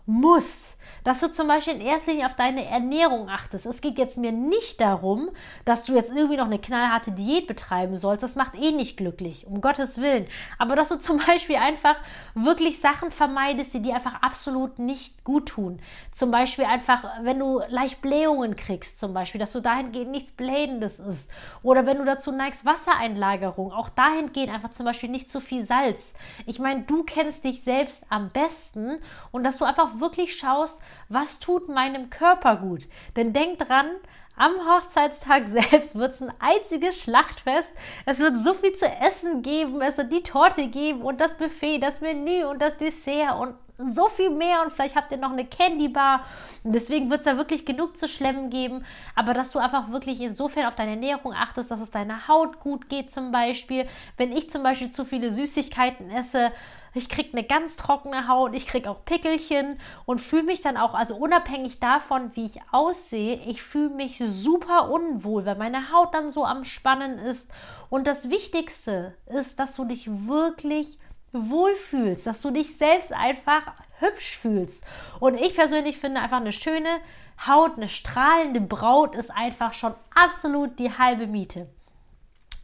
musst 0.06 0.77
dass 1.04 1.20
du 1.20 1.30
zum 1.30 1.48
Beispiel 1.48 1.74
in 1.74 1.80
erster 1.80 2.12
Linie 2.12 2.26
auf 2.26 2.34
deine 2.34 2.66
Ernährung 2.66 3.28
achtest. 3.28 3.66
Es 3.66 3.80
geht 3.80 3.98
jetzt 3.98 4.18
mir 4.18 4.32
nicht 4.32 4.80
darum, 4.80 5.30
dass 5.64 5.84
du 5.84 5.94
jetzt 5.94 6.12
irgendwie 6.12 6.36
noch 6.36 6.46
eine 6.46 6.58
knallharte 6.58 7.12
Diät 7.12 7.46
betreiben 7.46 7.96
sollst. 7.96 8.22
Das 8.22 8.36
macht 8.36 8.54
eh 8.54 8.72
nicht 8.72 8.96
glücklich, 8.96 9.46
um 9.46 9.60
Gottes 9.60 9.98
Willen. 9.98 10.26
Aber 10.58 10.76
dass 10.76 10.88
du 10.88 10.98
zum 10.98 11.18
Beispiel 11.26 11.56
einfach 11.56 11.96
wirklich 12.34 12.80
Sachen 12.80 13.10
vermeidest, 13.10 13.74
die 13.74 13.82
dir 13.82 13.94
einfach 13.94 14.22
absolut 14.22 14.78
nicht 14.78 15.24
gut 15.24 15.48
tun. 15.48 15.80
Zum 16.12 16.30
Beispiel 16.30 16.64
einfach, 16.64 17.04
wenn 17.22 17.38
du 17.38 17.60
leicht 17.68 18.02
Blähungen 18.02 18.56
kriegst, 18.56 18.98
zum 18.98 19.14
Beispiel, 19.14 19.38
dass 19.38 19.52
du 19.52 19.60
dahingehend 19.60 20.10
nichts 20.10 20.32
Blähendes 20.32 20.98
isst. 20.98 21.30
Oder 21.62 21.86
wenn 21.86 21.98
du 21.98 22.04
dazu 22.04 22.32
neigst, 22.32 22.64
Wassereinlagerung, 22.64 23.72
auch 23.72 23.88
dahingehend 23.88 24.52
einfach 24.52 24.70
zum 24.70 24.86
Beispiel 24.86 25.08
nicht 25.10 25.30
zu 25.30 25.40
viel 25.40 25.64
Salz. 25.64 26.14
Ich 26.46 26.58
meine, 26.58 26.82
du 26.82 27.02
kennst 27.04 27.44
dich 27.44 27.62
selbst 27.62 28.04
am 28.08 28.30
besten 28.30 28.98
und 29.30 29.44
dass 29.44 29.58
du 29.58 29.64
einfach 29.64 30.00
wirklich 30.00 30.36
schaust, 30.36 30.77
was 31.08 31.40
tut 31.40 31.68
meinem 31.68 32.10
Körper 32.10 32.56
gut. 32.56 32.86
Denn 33.16 33.32
denk 33.32 33.58
dran, 33.58 33.90
am 34.36 34.52
Hochzeitstag 34.66 35.46
selbst 35.70 35.96
wird 35.96 36.14
es 36.14 36.22
ein 36.22 36.32
einziges 36.38 37.00
Schlachtfest. 37.00 37.72
Es 38.06 38.20
wird 38.20 38.38
so 38.38 38.54
viel 38.54 38.72
zu 38.72 38.86
essen 38.86 39.42
geben, 39.42 39.80
es 39.80 39.98
wird 39.98 40.12
die 40.12 40.22
Torte 40.22 40.68
geben 40.68 41.02
und 41.02 41.20
das 41.20 41.36
Buffet, 41.36 41.80
das 41.80 42.00
Menü 42.00 42.44
und 42.44 42.60
das 42.62 42.76
Dessert 42.76 43.38
und 43.40 43.54
so 43.78 44.08
viel 44.08 44.30
mehr 44.30 44.62
und 44.62 44.72
vielleicht 44.72 44.96
habt 44.96 45.12
ihr 45.12 45.18
noch 45.18 45.30
eine 45.30 45.46
Candy 45.46 45.88
Bar. 45.88 46.24
Und 46.64 46.74
deswegen 46.74 47.10
wird 47.10 47.20
es 47.20 47.26
da 47.26 47.36
wirklich 47.36 47.64
genug 47.64 47.96
zu 47.96 48.08
schlemmen 48.08 48.50
geben. 48.50 48.84
Aber 49.14 49.34
dass 49.34 49.52
du 49.52 49.60
einfach 49.60 49.90
wirklich 49.90 50.20
insofern 50.20 50.66
auf 50.66 50.74
deine 50.74 50.92
Ernährung 50.92 51.32
achtest, 51.32 51.70
dass 51.70 51.80
es 51.80 51.90
deiner 51.90 52.26
Haut 52.26 52.60
gut 52.60 52.88
geht 52.88 53.10
zum 53.10 53.30
Beispiel. 53.30 53.86
Wenn 54.16 54.32
ich 54.32 54.50
zum 54.50 54.62
Beispiel 54.62 54.90
zu 54.90 55.04
viele 55.04 55.30
Süßigkeiten 55.30 56.10
esse, 56.10 56.52
ich 56.94 57.08
kriege 57.08 57.30
eine 57.32 57.44
ganz 57.44 57.76
trockene 57.76 58.28
Haut, 58.28 58.54
ich 58.54 58.66
kriege 58.66 58.90
auch 58.90 59.04
Pickelchen 59.04 59.78
und 60.06 60.20
fühle 60.20 60.44
mich 60.44 60.60
dann 60.60 60.76
auch, 60.76 60.94
also 60.94 61.16
unabhängig 61.16 61.78
davon, 61.78 62.34
wie 62.34 62.46
ich 62.46 62.60
aussehe, 62.72 63.40
ich 63.46 63.62
fühle 63.62 63.90
mich 63.90 64.18
super 64.18 64.90
unwohl, 64.90 65.46
weil 65.46 65.56
meine 65.56 65.92
Haut 65.92 66.14
dann 66.14 66.32
so 66.32 66.44
am 66.44 66.64
Spannen 66.64 67.18
ist. 67.18 67.50
Und 67.90 68.06
das 68.06 68.30
Wichtigste 68.30 69.14
ist, 69.26 69.60
dass 69.60 69.76
du 69.76 69.84
dich 69.84 70.08
wirklich 70.26 70.98
wohlfühlst, 71.32 72.26
dass 72.26 72.40
du 72.40 72.50
dich 72.50 72.76
selbst 72.76 73.12
einfach 73.12 73.72
hübsch 73.98 74.38
fühlst. 74.38 74.84
Und 75.20 75.34
ich 75.34 75.54
persönlich 75.54 75.98
finde 75.98 76.20
einfach 76.20 76.40
eine 76.40 76.52
schöne 76.52 77.00
Haut, 77.46 77.76
eine 77.76 77.88
strahlende 77.88 78.60
Braut 78.60 79.14
ist 79.14 79.30
einfach 79.30 79.72
schon 79.72 79.94
absolut 80.14 80.78
die 80.78 80.96
halbe 80.96 81.26
Miete. 81.26 81.68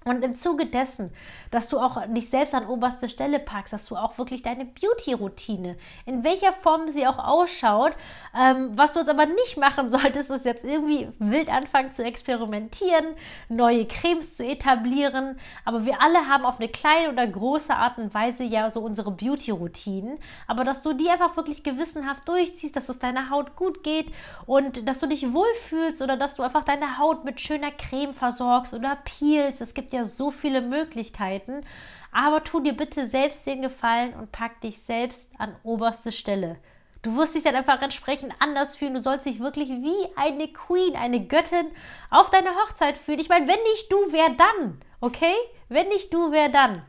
Und 0.05 0.23
im 0.23 0.37
Zuge 0.37 0.67
dessen, 0.67 1.11
dass 1.51 1.69
du 1.69 1.79
auch 1.79 2.03
dich 2.09 2.29
selbst 2.29 2.55
an 2.55 2.67
oberste 2.67 3.09
Stelle 3.09 3.39
packst, 3.39 3.73
dass 3.73 3.87
du 3.87 3.97
auch 3.97 4.19
wirklich 4.19 4.43
deine 4.43 4.67
Beauty-Routine, 4.67 5.77
in 6.05 6.25
welcher 6.25 6.53
Form 6.53 6.91
sie 6.91 7.07
auch 7.07 7.19
ausschaut, 7.19 7.93
ähm, 8.39 8.71
was 8.77 8.93
du 8.93 9.01
jetzt 9.01 9.09
aber 9.09 9.25
nicht 9.25 9.57
machen 9.57 9.91
solltest, 9.91 10.31
ist 10.31 10.45
jetzt 10.45 10.65
irgendwie 10.65 11.09
wild 11.19 11.49
anfangen 11.49 11.93
zu 11.93 12.05
experimentieren, 12.05 13.15
neue 13.49 13.87
Cremes 13.87 14.37
zu 14.37 14.45
etablieren. 14.45 15.39
Aber 15.65 15.87
wir 15.87 16.03
alle 16.03 16.29
haben 16.29 16.45
auf 16.45 16.61
eine 16.61 16.69
kleine 16.69 17.11
oder 17.11 17.27
große 17.27 17.75
Art 17.75 17.97
und 17.97 18.13
Weise 18.13 18.45
ja 18.45 18.69
so 18.69 18.81
unsere 18.81 19.11
Beauty-Routinen. 19.11 20.19
Aber 20.47 20.65
dass 20.65 20.83
du 20.83 20.93
die 20.93 21.09
einfach 21.09 21.35
wirklich 21.39 21.63
gewissenhaft 21.63 22.29
durchziehst, 22.29 22.77
dass 22.77 22.91
es 22.91 22.99
deiner 22.99 23.31
Haut 23.31 23.57
gut 23.57 23.83
geht 23.83 24.13
und 24.45 24.87
dass 24.87 25.01
du 25.01 25.07
dich 25.07 25.33
wohlfühlst 25.33 26.03
oder 26.03 26.19
dass 26.19 26.37
du 26.37 26.43
einfach 26.43 26.65
deine 26.65 26.99
Haut 26.99 27.25
mit 27.25 27.41
schöner 27.41 27.71
Creme 27.71 28.13
versorgst 28.13 28.75
oder 28.75 28.99
peelst. 29.05 29.63
Es 29.63 29.73
gibt 29.73 29.94
ja 29.95 30.05
so 30.05 30.31
viele 30.31 30.61
Möglichkeiten. 30.61 31.65
Aber 32.13 32.45
tu 32.45 32.61
dir 32.61 32.77
bitte 32.77 33.09
selbst 33.09 33.47
den 33.47 33.63
Gefallen 33.63 34.15
und 34.15 34.31
pack 34.31 34.61
dich 34.61 34.83
selbst 34.83 35.31
an 35.39 35.57
oberste 35.65 36.13
Stelle. 36.13 36.59
Du 37.03 37.17
wirst 37.17 37.35
dich 37.35 37.43
dann 37.43 37.55
einfach 37.55 37.83
entsprechend 37.83 38.33
anders 38.39 38.77
fühlen. 38.77 38.95
Du 38.95 39.01
sollst 39.01 39.27
dich 39.27 39.41
wirklich 39.41 39.69
wie 39.69 40.09
eine 40.17 40.49
Queen, 40.49 40.97
eine 40.97 41.27
Göttin 41.27 41.67
auf 42.11 42.31
deine 42.31 42.55
Hochzeit 42.55 42.97
fühlen. 42.97 43.19
Ich 43.19 43.29
meine, 43.29 43.47
wenn 43.47 43.63
nicht 43.73 43.93
du, 43.93 43.99
wer 44.11 44.31
dann? 44.31 44.81
Okay? 45.01 45.35
Wenn 45.69 45.89
nicht 45.89 46.15
du, 46.15 46.33
wer 46.33 46.49
dann? 46.49 46.83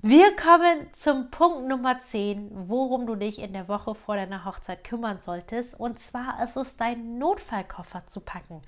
Wir 0.00 0.34
kommen 0.34 0.88
zum 0.94 1.30
Punkt 1.30 1.68
Nummer 1.68 2.00
10, 2.00 2.48
worum 2.70 3.06
du 3.06 3.16
dich 3.16 3.38
in 3.38 3.52
der 3.52 3.68
Woche 3.68 3.94
vor 3.94 4.16
deiner 4.16 4.46
Hochzeit 4.46 4.82
kümmern 4.84 5.18
solltest. 5.20 5.78
Und 5.78 5.98
zwar 5.98 6.42
ist 6.42 6.56
es 6.56 6.74
dein 6.78 7.18
Notfallkoffer 7.18 8.06
zu 8.06 8.20
packen. 8.20 8.62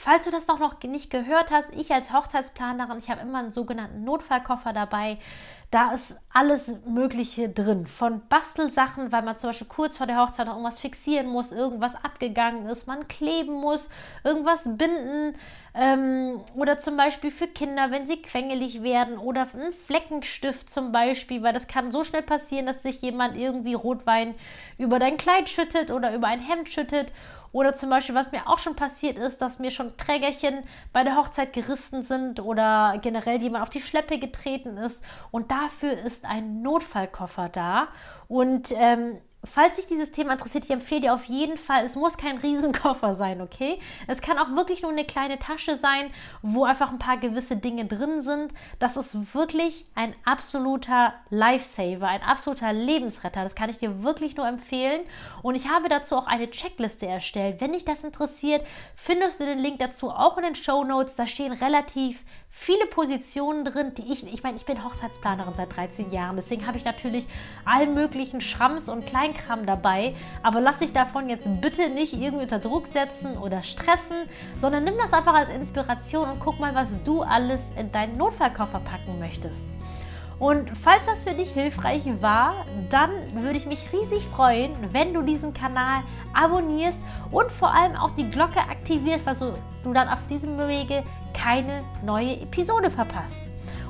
Falls 0.00 0.24
du 0.24 0.30
das 0.30 0.46
noch, 0.46 0.60
noch 0.60 0.80
nicht 0.84 1.10
gehört 1.10 1.50
hast, 1.50 1.72
ich 1.72 1.92
als 1.92 2.12
Hochzeitsplanerin, 2.12 2.98
ich 2.98 3.10
habe 3.10 3.20
immer 3.20 3.40
einen 3.40 3.50
sogenannten 3.50 4.04
Notfallkoffer 4.04 4.72
dabei. 4.72 5.18
Da 5.72 5.90
ist 5.90 6.16
alles 6.32 6.76
Mögliche 6.86 7.48
drin. 7.48 7.88
Von 7.88 8.22
Bastelsachen, 8.28 9.10
weil 9.10 9.22
man 9.22 9.36
zum 9.36 9.50
Beispiel 9.50 9.66
kurz 9.66 9.96
vor 9.96 10.06
der 10.06 10.18
Hochzeit 10.18 10.46
noch 10.46 10.54
irgendwas 10.54 10.78
fixieren 10.78 11.26
muss, 11.26 11.50
irgendwas 11.50 11.96
abgegangen 11.96 12.66
ist, 12.68 12.86
man 12.86 13.08
kleben 13.08 13.54
muss, 13.54 13.90
irgendwas 14.22 14.62
binden. 14.64 15.34
Ähm, 15.74 16.42
oder 16.54 16.78
zum 16.78 16.96
Beispiel 16.96 17.32
für 17.32 17.48
Kinder, 17.48 17.90
wenn 17.90 18.06
sie 18.06 18.22
quengelig 18.22 18.84
werden. 18.84 19.18
Oder 19.18 19.48
ein 19.52 19.72
Fleckenstift 19.72 20.70
zum 20.70 20.92
Beispiel, 20.92 21.42
weil 21.42 21.52
das 21.52 21.66
kann 21.66 21.90
so 21.90 22.04
schnell 22.04 22.22
passieren, 22.22 22.66
dass 22.66 22.84
sich 22.84 23.02
jemand 23.02 23.36
irgendwie 23.36 23.74
Rotwein 23.74 24.36
über 24.78 25.00
dein 25.00 25.16
Kleid 25.16 25.48
schüttet 25.48 25.90
oder 25.90 26.14
über 26.14 26.28
ein 26.28 26.40
Hemd 26.40 26.68
schüttet. 26.68 27.12
Oder 27.52 27.74
zum 27.74 27.90
Beispiel, 27.90 28.14
was 28.14 28.32
mir 28.32 28.46
auch 28.46 28.58
schon 28.58 28.76
passiert 28.76 29.18
ist, 29.18 29.40
dass 29.40 29.58
mir 29.58 29.70
schon 29.70 29.96
Trägerchen 29.96 30.64
bei 30.92 31.04
der 31.04 31.16
Hochzeit 31.16 31.52
gerissen 31.52 32.02
sind 32.02 32.40
oder 32.40 32.98
generell 33.02 33.40
jemand 33.40 33.62
auf 33.62 33.70
die 33.70 33.80
Schleppe 33.80 34.18
getreten 34.18 34.76
ist. 34.76 35.02
Und 35.30 35.50
dafür 35.50 35.92
ist 35.98 36.24
ein 36.24 36.62
Notfallkoffer 36.62 37.48
da. 37.48 37.88
Und 38.28 38.72
ähm, 38.76 39.18
falls 39.44 39.76
sich 39.76 39.86
dieses 39.86 40.10
Thema 40.10 40.32
interessiert, 40.32 40.64
ich 40.64 40.70
empfehle 40.70 41.02
dir 41.02 41.14
auf 41.14 41.24
jeden 41.24 41.56
Fall, 41.56 41.84
es 41.84 41.94
muss 41.94 42.16
kein 42.16 42.38
Riesenkoffer 42.42 43.14
sein, 43.14 43.40
okay? 43.40 43.78
Es 44.06 44.20
kann 44.20 44.38
auch 44.38 44.50
wirklich 44.56 44.82
nur 44.82 44.90
eine 44.90 45.04
kleine 45.04 45.38
Tasche 45.38 45.76
sein, 45.76 46.10
wo 46.42 46.64
einfach 46.64 46.90
ein 46.90 46.98
paar 46.98 47.18
gewisse 47.18 47.56
Dinge 47.56 47.84
drin 47.84 48.22
sind. 48.22 48.52
Das 48.78 48.96
ist 48.96 49.34
wirklich 49.34 49.86
ein 49.94 50.14
absoluter 50.24 51.14
Lifesaver, 51.30 52.08
ein 52.08 52.22
absoluter 52.22 52.72
Lebensretter. 52.72 53.42
Das 53.42 53.54
kann 53.54 53.70
ich 53.70 53.78
dir 53.78 54.02
wirklich 54.02 54.36
nur 54.36 54.46
empfehlen. 54.46 55.02
Und 55.42 55.54
ich 55.54 55.68
habe 55.68 55.88
dazu 55.88 56.16
auch 56.16 56.26
eine 56.26 56.50
Checkliste 56.50 57.06
erstellt. 57.06 57.60
Wenn 57.60 57.72
dich 57.72 57.84
das 57.84 58.04
interessiert, 58.04 58.66
findest 58.94 59.40
du 59.40 59.44
den 59.44 59.58
Link 59.58 59.78
dazu 59.78 60.10
auch 60.10 60.36
in 60.38 60.44
den 60.44 60.54
Show 60.54 60.84
Notes. 60.84 61.14
Da 61.14 61.26
stehen 61.26 61.52
relativ 61.52 62.24
viele 62.50 62.86
Positionen 62.86 63.64
drin, 63.64 63.92
die 63.96 64.12
ich, 64.12 64.26
ich 64.26 64.42
meine, 64.42 64.56
ich 64.56 64.64
bin 64.64 64.84
Hochzeitsplanerin 64.84 65.54
seit 65.54 65.74
13 65.76 66.10
Jahren. 66.12 66.36
Deswegen 66.36 66.66
habe 66.66 66.76
ich 66.76 66.84
natürlich 66.84 67.26
allen 67.64 67.94
möglichen 67.94 68.40
Schrams 68.40 68.88
und 68.88 69.06
Klein 69.06 69.32
Kleinkram 69.32 69.66
dabei. 69.66 70.14
Aber 70.42 70.60
lass 70.60 70.78
dich 70.78 70.92
davon 70.92 71.28
jetzt 71.28 71.48
bitte 71.60 71.88
nicht 71.90 72.14
irgendwie 72.14 72.42
unter 72.42 72.58
Druck 72.58 72.86
setzen 72.86 73.36
oder 73.38 73.62
stressen, 73.62 74.16
sondern 74.60 74.84
nimm 74.84 74.96
das 74.98 75.12
einfach 75.12 75.34
als 75.34 75.50
Inspiration 75.50 76.28
und 76.30 76.40
guck 76.40 76.58
mal, 76.60 76.74
was 76.74 76.88
du 77.04 77.22
alles 77.22 77.64
in 77.78 77.90
deinen 77.92 78.16
Notfallkoffer 78.16 78.80
packen 78.80 79.18
möchtest. 79.18 79.66
Und 80.38 80.70
falls 80.82 81.04
das 81.06 81.24
für 81.24 81.34
dich 81.34 81.50
hilfreich 81.50 82.04
war, 82.20 82.54
dann 82.90 83.10
würde 83.34 83.56
ich 83.56 83.66
mich 83.66 83.92
riesig 83.92 84.24
freuen, 84.28 84.70
wenn 84.92 85.12
du 85.12 85.22
diesen 85.22 85.52
Kanal 85.52 86.02
abonnierst 86.32 87.00
und 87.32 87.50
vor 87.50 87.74
allem 87.74 87.96
auch 87.96 88.10
die 88.12 88.30
Glocke 88.30 88.60
aktivierst, 88.60 89.26
weil 89.26 89.36
du 89.82 89.92
dann 89.92 90.08
auf 90.08 90.24
diesem 90.30 90.56
Wege 90.68 91.02
keine 91.34 91.80
neue 92.04 92.40
Episode 92.40 92.90
verpasst. 92.90 93.36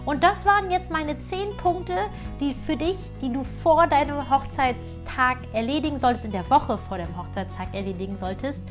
Und 0.04 0.25
das 0.25 0.47
waren 0.47 0.71
jetzt 0.71 0.90
meine 0.90 1.18
10 1.18 1.57
Punkte, 1.59 1.95
die 2.40 2.54
für 2.54 2.76
dich, 2.76 2.97
die 3.21 3.33
du 3.33 3.45
vor 3.62 3.87
deinem 3.87 4.30
Hochzeitstag 4.30 5.38
erledigen 5.52 5.99
solltest, 5.99 6.25
in 6.25 6.33
der 6.33 6.49
Woche 6.49 6.78
vor 6.78 6.97
dem 6.97 7.14
Hochzeitstag 7.18 7.75
erledigen 7.75 8.16
solltest. 8.16 8.62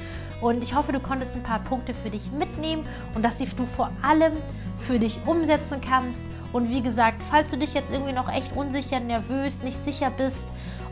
Und 0.41 0.63
ich 0.63 0.73
hoffe, 0.73 0.93
du 0.93 0.99
konntest 0.99 1.35
ein 1.35 1.43
paar 1.43 1.59
Punkte 1.59 1.93
für 1.93 2.09
dich 2.09 2.31
mitnehmen 2.31 2.85
und 3.13 3.23
dass 3.23 3.37
du 3.37 3.45
vor 3.75 3.91
allem 4.01 4.33
für 4.87 4.97
dich 4.97 5.19
umsetzen 5.25 5.79
kannst 5.81 6.21
und 6.53 6.69
wie 6.69 6.81
gesagt, 6.81 7.21
falls 7.29 7.51
du 7.51 7.57
dich 7.57 7.73
jetzt 7.73 7.91
irgendwie 7.91 8.13
noch 8.13 8.31
echt 8.31 8.55
unsicher, 8.55 8.99
nervös, 8.99 9.61
nicht 9.63 9.83
sicher 9.83 10.09
bist, 10.09 10.43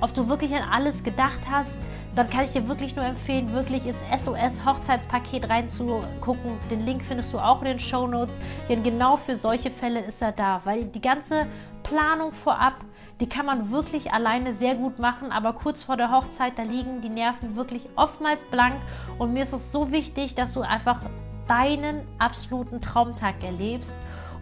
ob 0.02 0.14
du 0.14 0.28
wirklich 0.28 0.54
an 0.54 0.68
alles 0.70 1.04
gedacht 1.04 1.40
hast, 1.50 1.76
dann 2.16 2.30
kann 2.30 2.46
ich 2.46 2.52
dir 2.52 2.68
wirklich 2.68 2.96
nur 2.96 3.06
empfehlen, 3.06 3.52
wirklich 3.52 3.86
ins 3.86 4.24
SOS-Hochzeitspaket 4.24 5.50
reinzugucken. 5.50 6.52
Den 6.72 6.86
Link 6.86 7.04
findest 7.04 7.34
du 7.34 7.40
auch 7.40 7.62
in 7.62 7.68
den 7.68 7.80
Show 7.80 8.08
Notes, 8.08 8.38
denn 8.70 8.84
genau 8.84 9.18
für 9.18 9.36
solche 9.36 9.70
Fälle 9.70 10.00
ist 10.02 10.22
er 10.22 10.32
da, 10.32 10.62
weil 10.64 10.86
die 10.86 11.02
ganze 11.02 11.46
Planung 11.84 12.32
vorab, 12.32 12.76
die 13.20 13.28
kann 13.28 13.46
man 13.46 13.72
wirklich 13.72 14.12
alleine 14.12 14.54
sehr 14.54 14.76
gut 14.76 15.00
machen, 15.00 15.32
aber 15.32 15.54
kurz 15.54 15.84
vor 15.84 15.98
der 15.98 16.12
Hochzeit, 16.12 16.54
da 16.58 16.64
liegen 16.64 17.02
die 17.02 17.10
Nerven 17.10 17.56
wirklich 17.56 17.88
oftmals 17.96 18.44
blank 18.46 18.76
und 19.20 19.34
mir 19.34 19.44
ist 19.44 19.54
es 19.54 19.72
so 19.72 19.92
wichtig, 19.92 20.36
dass 20.36 20.54
du 20.54 20.62
einfach 20.62 21.00
deinen 21.48 22.02
absoluten 22.18 22.82
Traumtag 22.82 23.44
erlebst 23.44 23.96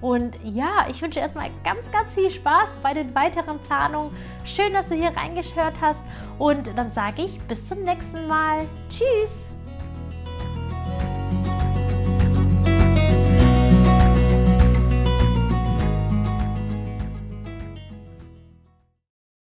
und 0.03 0.37
ja, 0.43 0.85
ich 0.89 1.01
wünsche 1.01 1.21
erstmal 1.21 1.49
ganz, 1.63 1.89
ganz 1.89 2.13
viel 2.13 2.29
Spaß 2.29 2.71
bei 2.83 2.93
den 2.93 3.15
weiteren 3.15 3.57
Planungen. 3.59 4.13
Schön, 4.43 4.73
dass 4.73 4.89
du 4.89 4.95
hier 4.95 5.15
reingeschaut 5.15 5.75
hast. 5.79 6.03
Und 6.37 6.77
dann 6.77 6.91
sage 6.91 7.21
ich 7.21 7.39
bis 7.43 7.69
zum 7.69 7.83
nächsten 7.83 8.27
Mal. 8.27 8.67
Tschüss! 8.89 9.52